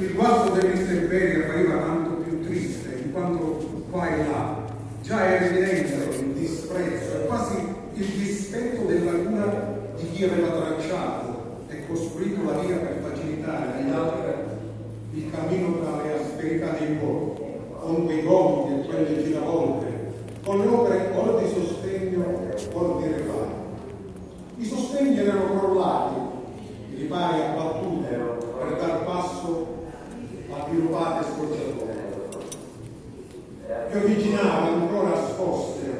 Il 0.00 0.14
guasto 0.14 0.52
dell'intemperie 0.54 1.44
appariva 1.44 1.76
tanto 1.76 2.22
più 2.22 2.42
triste, 2.42 3.02
in 3.04 3.12
quanto 3.12 3.84
qua 3.90 4.08
e 4.08 4.16
là 4.16 4.56
già 5.02 5.26
era 5.26 5.44
evidente 5.44 6.16
il 6.20 6.32
disprezzo 6.32 7.16
e 7.16 7.26
quasi 7.26 7.56
il 7.92 8.06
dispetto 8.06 8.86
della 8.86 9.12
cura 9.12 9.76
di 9.96 10.10
chi 10.10 10.24
aveva 10.24 10.48
tracciato 10.52 11.64
e 11.68 11.86
costruito 11.86 12.42
la 12.44 12.60
via 12.60 12.76
per 12.76 13.02
facilitare 13.02 13.72
agli 13.74 13.90
altri 13.90 14.32
il 15.12 15.30
cammino 15.30 15.80
tra 15.80 16.02
le 16.02 16.14
asperità 16.14 16.70
dei 16.78 16.98
luoghi, 16.98 17.42
con 17.78 18.04
quei 18.06 18.22
gomiti 18.22 18.80
e 18.80 18.86
quelle 18.86 19.22
giravolte, 19.22 19.86
con 20.42 20.60
le 20.60 20.66
opere 20.66 21.10
o 21.14 21.38
di 21.38 21.46
sostegno 21.46 22.24
o 22.72 22.98
di 23.00 23.06
riparo. 23.06 23.48
I 24.56 24.64
sostegni 24.64 25.18
erano 25.18 25.58
crollati, 25.58 26.20
i 26.94 27.00
ripari 27.00 27.40
abbattuti 27.42 28.06
per 28.08 28.78
sviluppate 30.70 31.26
scorciatoie 31.26 31.98
che 33.90 33.98
originava 33.98 34.66
ancora 34.66 35.08
nascoste 35.08 35.98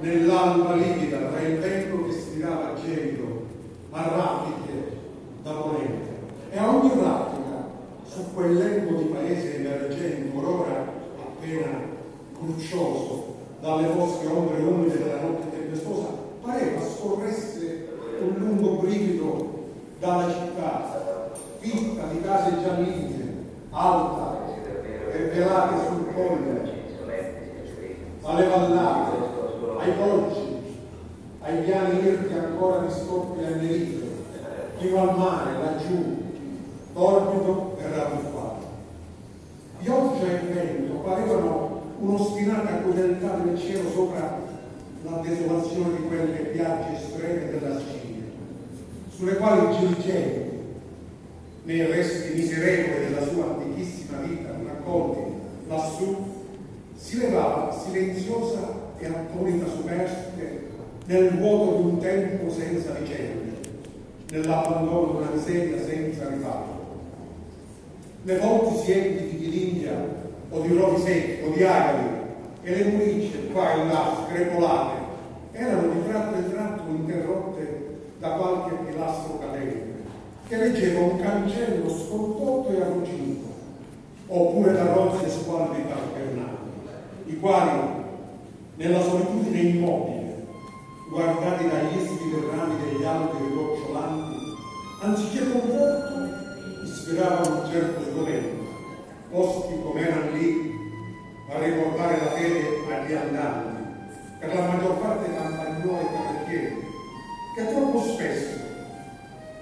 nell'alba 0.00 0.74
livida 0.74 1.18
tra 1.18 1.40
il 1.40 1.58
vento 1.58 2.04
che 2.04 2.12
stirava 2.12 2.74
gelido 2.80 3.44
a 3.90 4.02
raffiche 4.02 4.98
da 5.42 5.52
ponente. 5.52 6.14
E 6.50 6.58
a 6.58 6.68
ogni 6.68 6.90
raffica 7.00 7.68
su 8.04 8.32
quel 8.34 8.86
di 8.86 9.04
paese 9.04 9.56
emergente 9.56 10.36
ora 10.36 10.84
appena 11.18 11.80
cruccioso 12.38 13.34
dalle 13.60 13.88
fosche 13.88 14.26
ombre 14.26 14.60
umide 14.60 14.98
della 14.98 15.22
notte 15.22 15.50
tempestosa 15.50 16.08
pareva 16.40 16.80
scorresse 16.80 17.88
un 18.20 18.34
lungo 18.36 18.82
brivido 18.82 19.64
dalla 19.98 20.30
città 20.30 21.32
fitta 21.58 22.02
di 22.12 22.20
case 22.20 22.60
gialline 22.62 23.25
alta 23.76 24.38
e 25.12 25.18
velate 25.34 25.74
sul 25.86 26.14
colle 26.14 26.74
alle 28.22 28.48
vallate 28.48 29.16
ai 29.78 29.92
poggi 29.92 30.56
ai 31.40 31.58
piani 31.62 31.98
irti 32.00 32.32
ancora 32.32 32.78
di 32.78 32.90
stoppie 32.90 33.46
annerite 33.46 34.06
fino 34.78 35.00
al 35.02 35.18
mare 35.18 35.58
laggiù 35.62 36.22
torbido 36.94 37.76
e 37.78 37.88
rabbuffato 37.94 38.66
pioggia 39.78 40.24
e 40.24 40.52
vento 40.52 40.94
parevano 41.00 41.82
un'ostinata 41.98 42.80
crudeltà 42.80 43.36
del 43.44 43.58
cielo 43.58 43.90
sopra 43.90 44.38
la 45.02 45.18
desolazione 45.18 45.96
di 45.96 46.06
quelle 46.08 46.38
piagge 46.38 46.96
estreme 46.96 47.50
della 47.50 47.78
Sicilia 47.78 48.24
sulle 49.10 49.36
quali 49.36 49.76
Girgenti 49.76 50.55
nei 51.66 51.84
resti 51.84 52.32
miserevoli 52.34 53.06
della 53.06 53.26
sua 53.26 53.56
antichissima 53.56 54.18
vita 54.18 54.50
raccolti 54.64 55.32
lassù 55.66 56.16
si 56.94 57.18
levava 57.18 57.72
silenziosa 57.72 58.92
e 58.98 59.06
attonita 59.06 59.66
superstite 59.66 60.64
nel 61.06 61.36
vuoto 61.38 61.76
di 61.76 61.88
un 61.88 61.98
tempo 61.98 62.50
senza 62.50 62.92
vicende, 62.92 63.58
nell'abbandono 64.30 65.10
di 65.10 65.16
una 65.16 65.42
sedia 65.42 65.84
senza 65.84 66.28
riparo. 66.28 66.84
Le 68.22 68.36
fonti 68.36 68.84
sienti 68.84 69.36
di 69.36 69.50
l'India 69.50 70.04
o 70.50 70.60
di 70.60 70.76
rovi 70.76 71.02
secchi 71.02 71.44
o 71.44 71.50
di 71.50 71.62
agari 71.64 72.08
e 72.62 72.74
le 72.76 72.84
murice 72.90 73.48
qua 73.52 73.74
e 73.74 73.86
là 73.86 74.24
screpolate 74.24 74.94
erano 75.52 75.92
di 75.92 76.08
tratto 76.08 76.38
in 76.38 76.50
tratto 76.50 76.82
interrotte 76.90 77.84
da 78.18 78.30
qualche 78.30 78.74
pilastro 78.84 79.38
cadente 79.38 79.85
che 80.48 80.56
reggeva 80.56 81.00
un 81.00 81.20
cancello 81.20 81.88
scottotto 81.88 82.68
e 82.70 82.80
arrugginito 82.80 83.46
oppure 84.28 84.72
da 84.72 84.92
rozze 84.92 85.28
squalli 85.28 85.82
alternati 85.90 86.66
i 87.26 87.38
quali 87.38 88.04
nella 88.76 89.00
solitudine 89.00 89.58
immobile, 89.60 90.46
guardati 91.10 91.68
dagli 91.68 91.98
sfiderrami 91.98 92.76
degli 92.84 93.04
alberi 93.04 93.54
gocciolanti, 93.54 94.36
anziché 95.00 95.50
conforto, 95.50 96.84
ispiravano 96.84 97.62
un 97.62 97.70
certo 97.70 98.02
sgomento, 98.02 98.64
posti 99.30 99.74
come 99.82 100.00
erano 100.06 100.30
lì 100.32 100.74
a 101.50 101.58
ricordare 101.58 102.18
la 102.18 102.30
fede 102.32 102.82
agli 102.92 103.12
andanti, 103.14 103.82
per 104.38 104.54
la 104.54 104.66
maggior 104.66 104.98
parte 104.98 105.34
campagnoli 105.34 106.04
e 106.04 106.12
carrettieri, 106.12 106.84
che 107.56 107.66
troppo 107.68 108.00
spesso, 108.02 108.56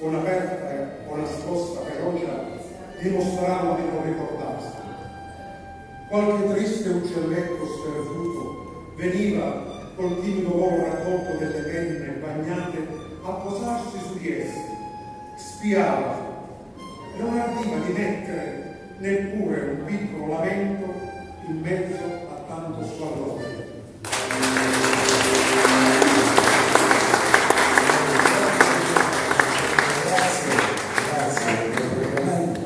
con 0.00 0.14
aperta 0.14 0.65
dimostravano 3.08 3.76
di 3.76 3.82
non 3.88 4.04
ricordarsi. 4.04 4.70
Qualche 6.08 6.54
triste 6.54 6.88
uccelletto 6.88 7.66
sperduto 7.66 8.92
veniva 8.96 9.74
col 9.94 10.20
timido 10.20 10.50
volo 10.50 10.84
raccolto 10.84 11.38
delle 11.38 11.60
penne 11.60 12.08
bagnate 12.20 12.86
a 13.22 13.30
posarsi 13.30 13.98
su 13.98 14.18
di 14.18 14.40
essi, 14.40 14.60
spiava. 15.36 16.34
E 17.16 17.20
non 17.20 17.38
ardiva 17.38 17.78
di 17.78 17.92
mettere 17.92 18.94
neppure 18.98 19.60
un 19.60 19.84
piccolo 19.84 20.32
lamento 20.32 20.94
in 21.46 21.60
mezzo 21.60 22.04
a 22.04 22.42
tanto 22.46 22.84
squallore. 22.84 23.65